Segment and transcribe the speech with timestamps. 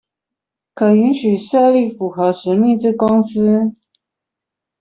[0.73, 3.75] 可允許設立符合使命之公司